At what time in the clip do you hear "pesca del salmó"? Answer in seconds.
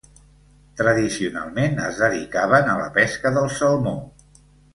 2.97-3.95